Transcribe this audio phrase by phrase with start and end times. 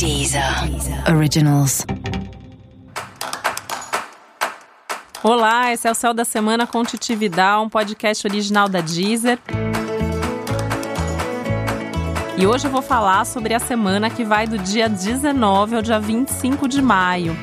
[0.00, 0.42] Deezer
[1.14, 1.84] Originals.
[5.22, 6.82] Olá, esse é o Céu da Semana com
[7.60, 9.38] um podcast original da Deezer.
[12.38, 16.00] E hoje eu vou falar sobre a semana que vai do dia 19 ao dia
[16.00, 17.36] 25 de maio.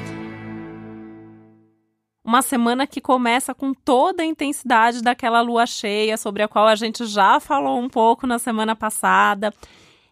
[2.26, 6.74] Uma semana que começa com toda a intensidade daquela lua cheia, sobre a qual a
[6.74, 9.54] gente já falou um pouco na semana passada.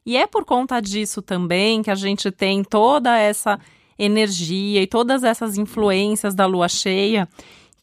[0.05, 3.59] E é por conta disso também que a gente tem toda essa
[3.97, 7.27] energia e todas essas influências da lua cheia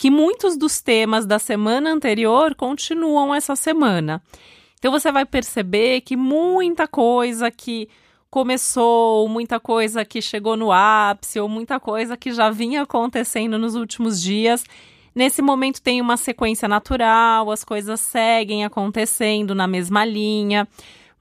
[0.03, 4.21] que muitos dos temas da semana anterior continuam essa semana.
[4.77, 7.89] Então você vai perceber que muita coisa que
[8.29, 13.77] começou, muita coisa que chegou no ápice, ou muita coisa que já vinha acontecendo nos
[13.77, 14.65] últimos dias,
[15.15, 20.67] nesse momento tem uma sequência natural, as coisas seguem acontecendo na mesma linha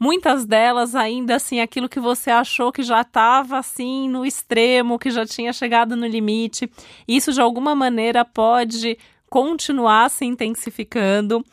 [0.02, 5.12] muitas delas ainda assim aquilo que você achou que já estava assim no extremo, que
[5.12, 6.68] já tinha chegado no limite.
[7.08, 8.98] Isso de alguma maneira pode
[9.30, 11.46] continuar se intensificando.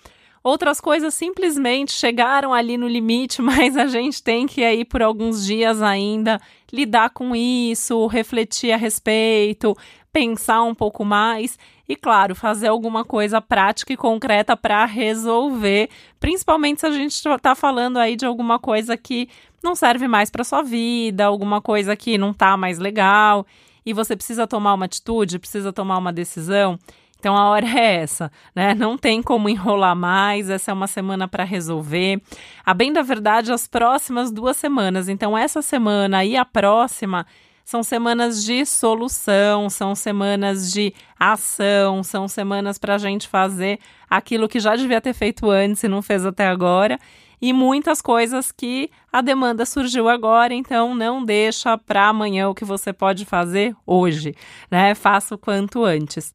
[0.42, 5.44] Outras coisas simplesmente chegaram ali no limite, mas a gente tem que aí por alguns
[5.44, 6.41] dias ainda
[6.72, 9.76] lidar com isso, refletir a respeito,
[10.10, 11.58] pensar um pouco mais
[11.89, 15.89] e, claro, fazer alguma coisa prática e concreta para resolver,
[16.20, 19.28] principalmente se a gente está falando aí de alguma coisa que
[19.62, 23.47] não serve mais para sua vida, alguma coisa que não está mais legal
[23.86, 26.78] e você precisa tomar uma atitude, precisa tomar uma decisão.
[27.19, 28.75] Então a hora é essa, né?
[28.75, 32.20] Não tem como enrolar mais, essa é uma semana para resolver.
[32.64, 37.27] A bem da verdade, as próximas duas semanas, então essa semana e a próxima
[37.69, 44.48] são semanas de solução, são semanas de ação, são semanas para a gente fazer aquilo
[44.48, 46.98] que já devia ter feito antes e não fez até agora.
[47.42, 52.64] E muitas coisas que a demanda surgiu agora, então não deixa para amanhã o que
[52.64, 54.34] você pode fazer hoje,
[54.70, 54.94] né?
[54.94, 56.32] Faça o quanto antes.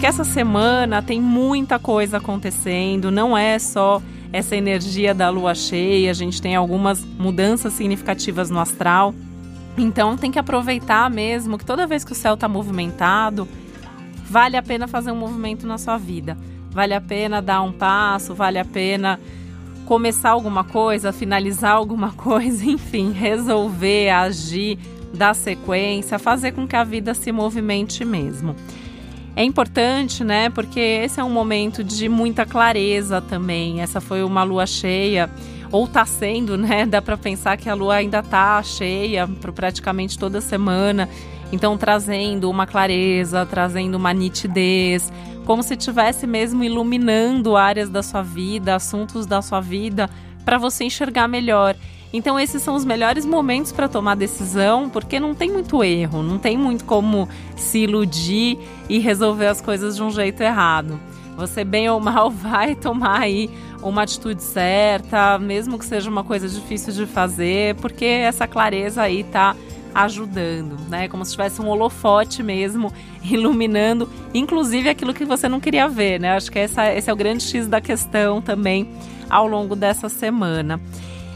[0.00, 4.00] Porque essa semana tem muita coisa acontecendo, não é só
[4.32, 9.14] essa energia da lua cheia, a gente tem algumas mudanças significativas no astral.
[9.76, 13.46] Então tem que aproveitar mesmo que toda vez que o céu está movimentado,
[14.24, 16.34] vale a pena fazer um movimento na sua vida.
[16.70, 19.20] Vale a pena dar um passo, vale a pena
[19.84, 24.78] começar alguma coisa, finalizar alguma coisa, enfim, resolver, agir,
[25.12, 28.56] dar sequência, fazer com que a vida se movimente mesmo.
[29.40, 30.50] É importante, né?
[30.50, 33.80] Porque esse é um momento de muita clareza também.
[33.80, 35.30] Essa foi uma lua cheia,
[35.72, 36.84] ou tá sendo, né?
[36.84, 41.08] Dá para pensar que a lua ainda tá cheia por praticamente toda semana.
[41.50, 45.10] Então, trazendo uma clareza, trazendo uma nitidez,
[45.46, 50.10] como se estivesse mesmo iluminando áreas da sua vida, assuntos da sua vida,
[50.44, 51.74] para você enxergar melhor.
[52.12, 56.38] Então esses são os melhores momentos para tomar decisão, porque não tem muito erro, não
[56.38, 60.98] tem muito como se iludir e resolver as coisas de um jeito errado.
[61.36, 63.48] Você bem ou mal vai tomar aí
[63.82, 69.24] uma atitude certa, mesmo que seja uma coisa difícil de fazer, porque essa clareza aí
[69.24, 69.56] tá
[69.94, 71.08] ajudando, né?
[71.08, 72.92] Como se tivesse um holofote mesmo,
[73.24, 76.36] iluminando, inclusive aquilo que você não queria ver, né?
[76.36, 78.88] Acho que essa, esse é o grande X da questão também
[79.28, 80.80] ao longo dessa semana.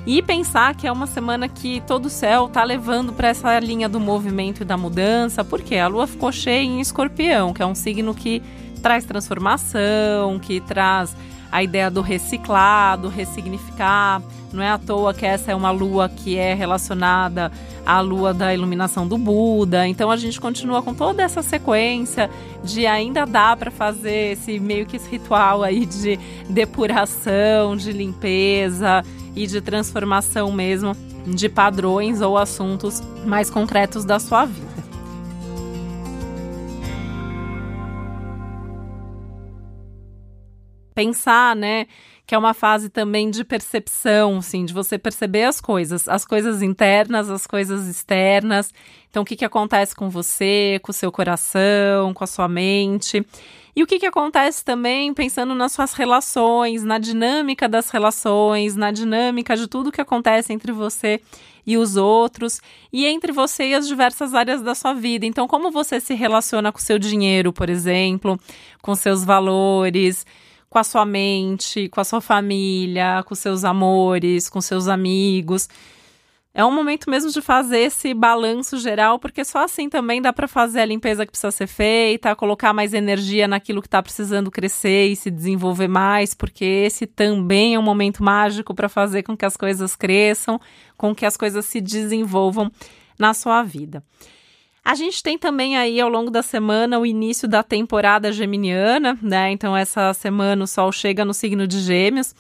[0.06, 3.88] E pensar que é uma semana que todo o céu está levando para essa linha
[3.88, 7.74] do movimento e da mudança, porque a lua ficou cheia em escorpião, que é um
[7.74, 8.42] signo que
[8.82, 11.16] traz transformação, que traz
[11.50, 14.20] a ideia do reciclar, do ressignificar.
[14.52, 17.50] Não é à toa que essa é uma lua que é relacionada
[17.86, 19.88] à lua da iluminação do Buda.
[19.88, 22.28] Então a gente continua com toda essa sequência
[22.62, 26.18] de ainda dá para fazer esse meio que esse ritual aí de
[26.50, 29.02] depuração, de limpeza
[29.34, 30.96] e de transformação mesmo
[31.26, 34.74] de padrões ou assuntos mais concretos da sua vida.
[40.94, 41.86] Pensar, né,
[42.26, 46.62] que é uma fase também de percepção, sim, de você perceber as coisas, as coisas
[46.62, 48.72] internas, as coisas externas.
[49.10, 53.24] Então, o que, que acontece com você, com o seu coração, com a sua mente.
[53.76, 58.90] E o que, que acontece também pensando nas suas relações, na dinâmica das relações, na
[58.90, 61.20] dinâmica de tudo que acontece entre você
[61.66, 62.60] e os outros,
[62.92, 65.26] e entre você e as diversas áreas da sua vida.
[65.26, 68.38] Então, como você se relaciona com o seu dinheiro, por exemplo,
[68.80, 70.24] com seus valores,
[70.74, 75.68] com a sua mente, com a sua família, com seus amores, com seus amigos
[76.56, 80.46] é um momento mesmo de fazer esse balanço geral, porque só assim também dá para
[80.46, 85.08] fazer a limpeza que precisa ser feita, colocar mais energia naquilo que está precisando crescer
[85.08, 89.44] e se desenvolver mais, porque esse também é um momento mágico para fazer com que
[89.44, 90.60] as coisas cresçam,
[90.96, 92.70] com que as coisas se desenvolvam
[93.18, 94.00] na sua vida.
[94.84, 99.50] A gente tem também aí ao longo da semana o início da temporada geminiana, né?
[99.50, 102.34] Então, essa semana o Sol chega no signo de Gêmeos.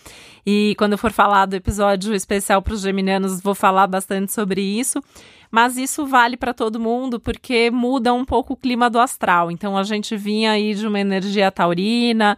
[0.44, 4.60] E quando eu for falar do episódio especial para os geminianos, vou falar bastante sobre
[4.60, 5.02] isso.
[5.50, 9.50] Mas isso vale para todo mundo porque muda um pouco o clima do astral.
[9.50, 12.36] Então, a gente vinha aí de uma energia taurina,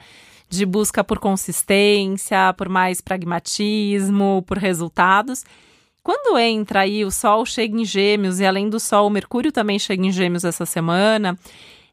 [0.49, 5.45] de busca por consistência, por mais pragmatismo, por resultados.
[6.07, 9.77] Quando entra aí o Sol chega em Gêmeos e além do Sol, o Mercúrio também
[9.77, 11.37] chega em Gêmeos essa semana,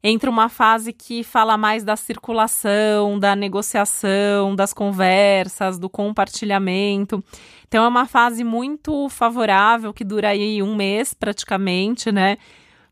[0.03, 7.23] entra uma fase que fala mais da circulação, da negociação, das conversas, do compartilhamento.
[7.67, 12.37] Então é uma fase muito favorável que dura aí um mês praticamente, né?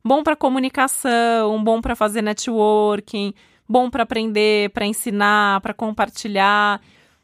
[0.03, 3.31] Bom para comunicação, bom para fazer networking,
[3.69, 6.81] bom para aprender, para ensinar, para compartilhar,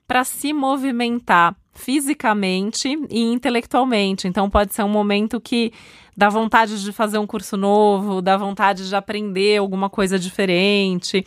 [0.07, 4.27] para se movimentar fisicamente e intelectualmente.
[4.27, 5.71] Então pode ser um momento que
[6.15, 11.23] dá vontade de fazer um curso novo, dá vontade de aprender alguma coisa diferente,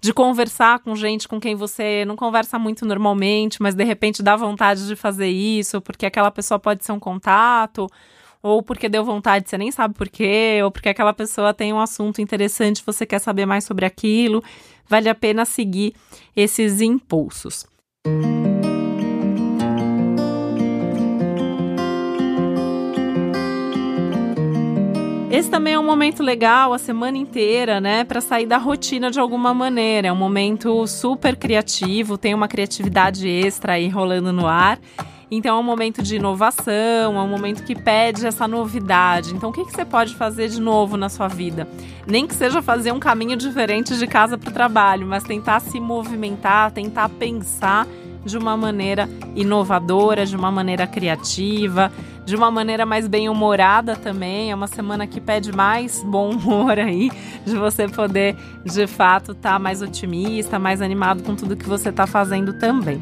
[0.00, 4.36] de conversar com gente com quem você não conversa muito normalmente, mas de repente dá
[4.36, 7.88] vontade de fazer isso, porque aquela pessoa pode ser um contato,
[8.42, 11.80] ou porque deu vontade, você nem sabe por quê, ou porque aquela pessoa tem um
[11.80, 14.44] assunto interessante, você quer saber mais sobre aquilo.
[14.86, 15.94] Vale a pena seguir
[16.36, 17.66] esses impulsos.
[25.34, 29.18] Esse também é um momento legal a semana inteira, né, para sair da rotina de
[29.18, 30.06] alguma maneira.
[30.06, 34.78] É um momento super criativo, tem uma criatividade extra aí rolando no ar.
[35.28, 39.34] Então é um momento de inovação, é um momento que pede essa novidade.
[39.34, 41.66] Então o que, que você pode fazer de novo na sua vida?
[42.06, 45.80] Nem que seja fazer um caminho diferente de casa para o trabalho, mas tentar se
[45.80, 47.88] movimentar, tentar pensar
[48.24, 51.92] de uma maneira inovadora, de uma maneira criativa,
[52.24, 54.50] de uma maneira mais bem-humorada também.
[54.50, 57.10] É uma semana que pede mais bom humor aí,
[57.44, 61.90] de você poder, de fato, estar tá mais otimista, mais animado com tudo que você
[61.90, 63.00] está fazendo também.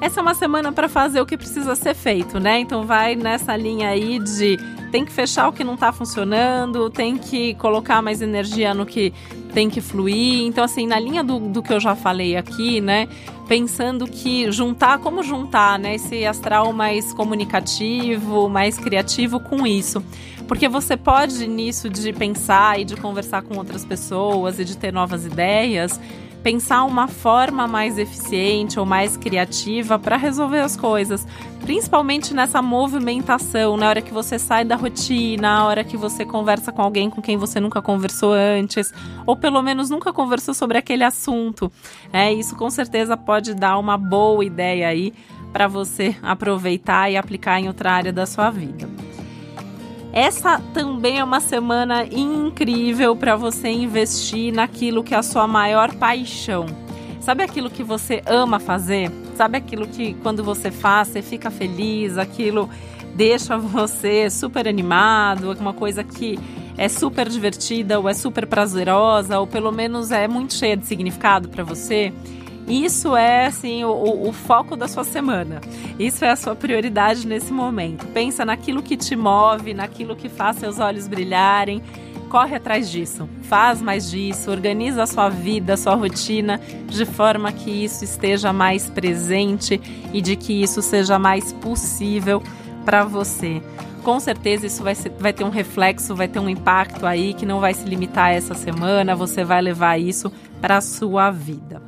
[0.00, 2.60] Essa é uma semana para fazer o que precisa ser feito, né?
[2.60, 4.56] Então vai nessa linha aí de
[4.92, 9.12] tem que fechar o que não está funcionando, tem que colocar mais energia no que
[9.52, 10.46] tem que fluir.
[10.46, 13.08] Então, assim, na linha do, do que eu já falei aqui, né?
[13.48, 15.94] Pensando que juntar, como juntar, né?
[15.94, 20.04] Esse astral mais comunicativo, mais criativo com isso.
[20.46, 24.92] Porque você pode, nisso de pensar e de conversar com outras pessoas e de ter
[24.92, 25.98] novas ideias,
[26.42, 31.26] pensar uma forma mais eficiente ou mais criativa para resolver as coisas,
[31.60, 36.72] principalmente nessa movimentação, na hora que você sai da rotina, na hora que você conversa
[36.72, 38.92] com alguém com quem você nunca conversou antes,
[39.26, 41.70] ou pelo menos nunca conversou sobre aquele assunto.
[42.12, 45.12] É, isso com certeza pode dar uma boa ideia aí
[45.52, 48.88] para você aproveitar e aplicar em outra área da sua vida.
[50.12, 55.94] Essa também é uma semana incrível para você investir naquilo que é a sua maior
[55.94, 56.66] paixão.
[57.20, 59.10] Sabe aquilo que você ama fazer?
[59.36, 62.70] Sabe aquilo que quando você faz, você fica feliz, aquilo
[63.14, 66.38] deixa você super animado, uma coisa que
[66.76, 71.48] é super divertida ou é super prazerosa ou pelo menos é muito cheia de significado
[71.48, 72.12] para você?
[72.68, 75.60] Isso é assim o, o, foco da sua semana.
[75.98, 78.06] Isso é a sua prioridade nesse momento.
[78.08, 81.82] Pensa naquilo que te move, naquilo que faz seus olhos brilharem.
[82.28, 87.50] Corre atrás disso, faz mais disso, organiza a sua vida, a sua rotina de forma
[87.50, 89.80] que isso esteja mais presente
[90.12, 92.42] e de que isso seja mais possível
[92.84, 93.62] para você.
[94.04, 97.46] Com certeza isso vai, ser, vai ter um reflexo, vai ter um impacto aí que
[97.46, 101.87] não vai se limitar a essa semana, você vai levar isso para a sua vida.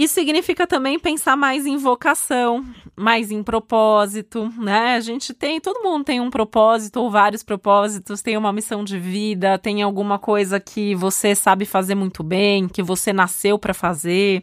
[0.00, 2.64] Isso significa também pensar mais em vocação,
[2.96, 4.94] mais em propósito, né?
[4.94, 8.98] A gente tem, todo mundo tem um propósito ou vários propósitos, tem uma missão de
[8.98, 14.42] vida, tem alguma coisa que você sabe fazer muito bem, que você nasceu para fazer,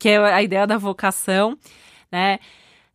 [0.00, 1.56] que é a ideia da vocação,
[2.10, 2.40] né?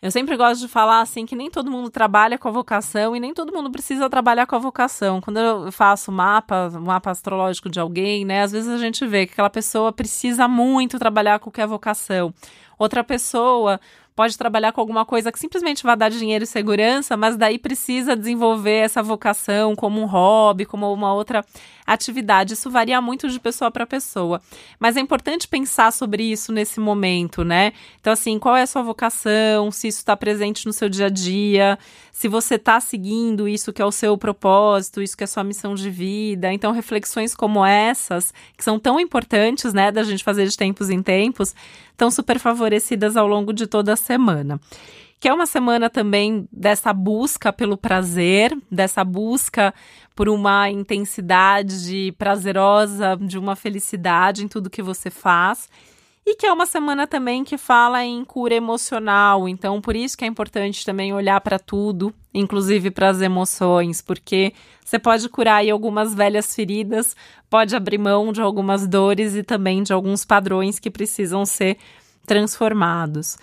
[0.04, 3.22] Eu sempre gosto de falar assim que nem todo mundo trabalha com a vocação e
[3.22, 5.22] nem todo mundo precisa trabalhar com a vocação.
[5.22, 9.32] Quando eu faço mapa, mapa astrológico de alguém, né, às vezes a gente vê que
[9.32, 12.34] aquela pessoa precisa muito trabalhar com o que é vocação.
[12.78, 13.80] Outra pessoa
[14.16, 18.16] pode trabalhar com alguma coisa que simplesmente vai dar dinheiro e segurança, mas daí precisa
[18.16, 21.44] desenvolver essa vocação como um hobby, como uma outra
[21.86, 22.54] atividade.
[22.54, 24.42] Isso varia muito de pessoa para pessoa,
[24.80, 27.74] mas é importante pensar sobre isso nesse momento, né?
[28.00, 29.72] Então, assim, qual é a sua vocação?
[29.72, 31.78] Se isso está presente no seu dia a dia,
[32.12, 35.44] se você está seguindo isso que é o seu propósito, isso que é a sua
[35.44, 36.54] missão de vida.
[36.54, 41.02] Então, reflexões como essas, que são tão importantes, né, da gente fazer de tempos em
[41.02, 41.56] tempos,
[41.92, 44.60] estão super favorecidas ao longo de toda a semana.
[45.20, 49.74] Que é uma semana também dessa busca pelo prazer, dessa busca
[50.14, 55.70] por uma intensidade prazerosa, de uma felicidade em tudo que você faz.
[56.26, 60.24] E que é uma semana também que fala em cura emocional, então por isso que
[60.24, 64.54] é importante também olhar para tudo, inclusive para as emoções, porque
[64.86, 67.14] você pode curar aí algumas velhas feridas,
[67.50, 71.78] pode abrir mão de algumas dores e também de alguns padrões que precisam ser
[72.26, 73.38] transformados.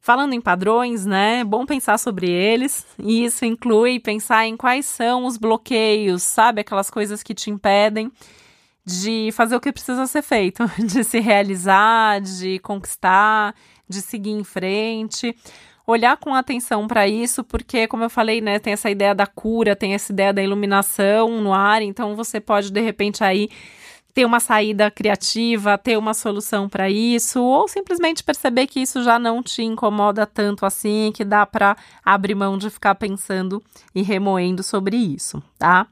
[0.00, 1.40] Falando em padrões, né?
[1.40, 6.60] É bom pensar sobre eles, e isso inclui pensar em quais são os bloqueios, sabe?
[6.60, 8.10] Aquelas coisas que te impedem
[8.84, 13.54] de fazer o que precisa ser feito, de se realizar, de conquistar,
[13.86, 15.36] de seguir em frente.
[15.86, 19.76] Olhar com atenção para isso, porque, como eu falei, né, tem essa ideia da cura,
[19.76, 23.48] tem essa ideia da iluminação no ar, então você pode, de repente, aí
[24.12, 29.18] ter uma saída criativa, ter uma solução para isso, ou simplesmente perceber que isso já
[29.18, 33.62] não te incomoda tanto assim, que dá para abrir mão de ficar pensando
[33.94, 35.86] e remoendo sobre isso, tá?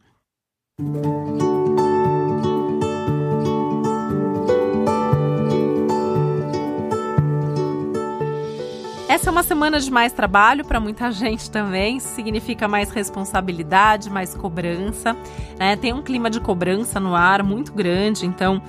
[9.17, 11.99] Essa é uma semana de mais trabalho para muita gente também.
[11.99, 15.17] Significa mais responsabilidade, mais cobrança.
[15.59, 15.75] Né?
[15.75, 18.61] Tem um clima de cobrança no ar muito grande, então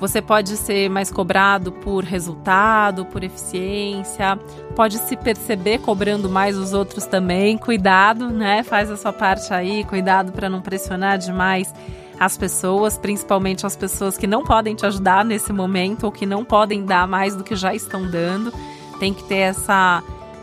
[0.00, 4.38] você pode ser mais cobrado por resultado, por eficiência,
[4.74, 7.58] pode se perceber cobrando mais os outros também.
[7.58, 8.62] Cuidado, né?
[8.62, 11.70] Faz a sua parte aí, cuidado para não pressionar demais
[12.18, 16.46] as pessoas, principalmente as pessoas que não podem te ajudar nesse momento ou que não
[16.46, 18.50] podem dar mais do que já estão dando
[18.98, 20.02] tem que ter essa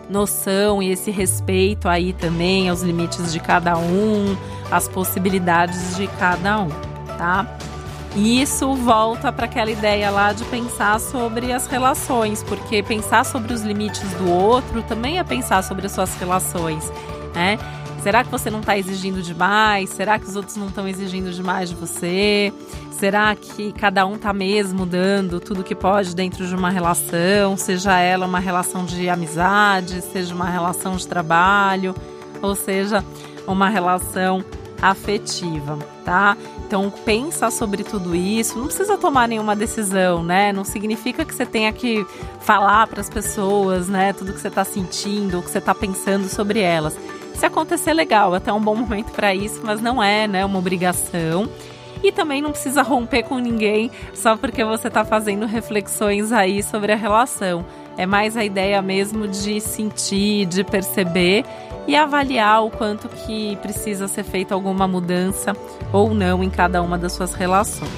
[0.09, 4.35] noção e esse respeito aí também aos limites de cada um,
[4.71, 6.69] às possibilidades de cada um,
[7.17, 7.47] tá?
[8.15, 13.53] E isso volta para aquela ideia lá de pensar sobre as relações, porque pensar sobre
[13.53, 16.91] os limites do outro também é pensar sobre as suas relações,
[17.33, 17.57] né?
[18.03, 19.89] Será que você não está exigindo demais?
[19.89, 22.51] Será que os outros não estão exigindo demais de você?
[22.91, 27.97] Será que cada um está mesmo dando tudo que pode dentro de uma relação, seja
[27.97, 31.95] ela uma relação de amizade, seja uma relação de trabalho,
[32.41, 33.01] ou seja,
[33.47, 34.43] uma relação
[34.81, 36.35] afetiva, tá?
[36.67, 38.59] Então pensa sobre tudo isso.
[38.59, 40.51] Não precisa tomar nenhuma decisão, né?
[40.51, 42.05] Não significa que você tenha que
[42.41, 44.11] falar para as pessoas, né?
[44.11, 46.97] Tudo que você está sentindo, o que você está pensando sobre elas.
[47.35, 51.49] Se acontecer, legal, até um bom momento para isso, mas não é, né, uma obrigação.
[52.03, 56.91] E também não precisa romper com ninguém só porque você está fazendo reflexões aí sobre
[56.91, 57.65] a relação.
[57.97, 61.45] É mais a ideia mesmo de sentir, de perceber
[61.87, 65.55] e avaliar o quanto que precisa ser feita alguma mudança
[65.91, 67.89] ou não em cada uma das suas relações.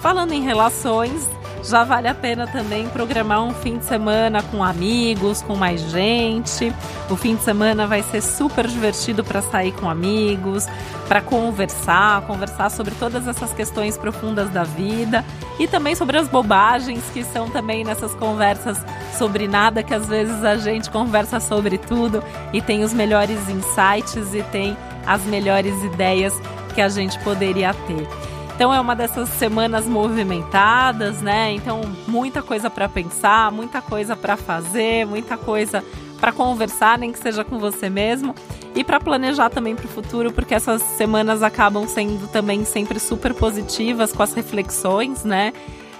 [0.00, 1.28] Falando em relações,
[1.68, 6.72] já vale a pena também programar um fim de semana com amigos, com mais gente.
[7.10, 10.66] O fim de semana vai ser super divertido para sair com amigos,
[11.06, 15.24] para conversar, conversar sobre todas essas questões profundas da vida
[15.58, 18.78] e também sobre as bobagens que são também nessas conversas
[19.16, 22.22] sobre nada, que às vezes a gente conversa sobre tudo
[22.52, 26.34] e tem os melhores insights e tem as melhores ideias
[26.74, 28.37] que a gente poderia ter.
[28.58, 31.52] Então é uma dessas semanas movimentadas, né?
[31.52, 35.84] Então muita coisa para pensar, muita coisa para fazer, muita coisa
[36.20, 38.34] para conversar, nem que seja com você mesmo,
[38.74, 43.32] e para planejar também para o futuro, porque essas semanas acabam sendo também sempre super
[43.32, 45.52] positivas com as reflexões, né?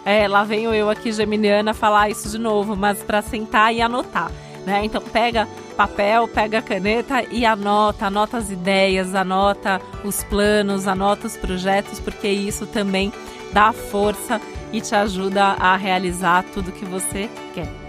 [0.05, 4.33] É, lá venho eu aqui, Geminiana, falar isso de novo, mas para sentar e anotar.
[4.67, 4.85] Né?
[4.85, 5.47] Então pega
[5.79, 12.27] papel, pega caneta e anota, anota as ideias, anota os planos, anota os projetos, porque
[12.27, 13.13] isso também
[13.53, 14.41] dá força
[14.73, 17.88] e te ajuda a realizar tudo que você quer.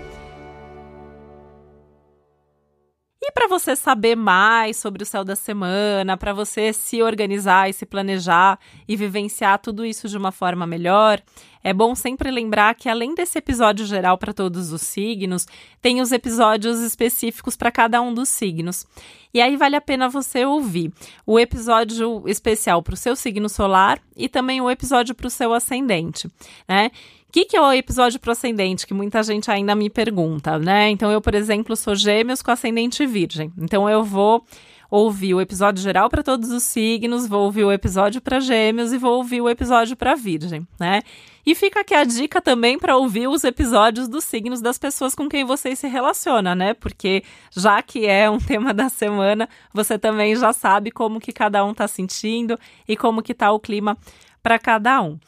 [3.30, 7.74] E para você saber mais sobre o céu da semana, para você se organizar e
[7.74, 8.58] se planejar
[8.88, 11.22] e vivenciar tudo isso de uma forma melhor,
[11.64, 15.46] é bom sempre lembrar que além desse episódio geral para todos os signos,
[15.80, 18.88] tem os episódios específicos para cada um dos signos.
[19.32, 20.92] E aí vale a pena você ouvir
[21.24, 25.54] o episódio especial para o seu signo solar e também o episódio para o seu
[25.54, 26.28] ascendente,
[26.68, 26.90] né?
[27.30, 28.88] O que, que é o episódio pro ascendente?
[28.88, 30.90] Que muita gente ainda me pergunta, né?
[30.90, 33.54] Então, eu, por exemplo, sou gêmeos com ascendente virgem.
[33.56, 34.44] Então, eu vou
[34.90, 38.98] ouvir o episódio geral para todos os signos, vou ouvir o episódio para Gêmeos e
[38.98, 41.04] vou ouvir o episódio para Virgem, né?
[41.46, 45.30] E fica aqui a dica também para ouvir os episódios dos signos das pessoas com
[45.30, 46.74] quem você se relaciona, né?
[46.74, 47.24] Porque
[47.56, 51.72] já que é um tema da semana, você também já sabe como que cada um
[51.72, 53.96] está sentindo e como que tá o clima
[54.42, 55.20] para cada um.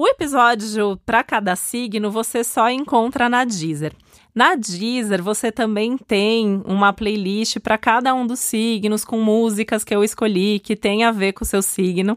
[0.00, 3.92] O episódio para cada signo você só encontra na Deezer.
[4.32, 9.92] Na Deezer, você também tem uma playlist para cada um dos signos, com músicas que
[9.92, 12.16] eu escolhi que tem a ver com o seu signo.